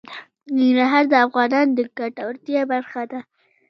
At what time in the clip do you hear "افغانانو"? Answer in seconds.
1.25-1.71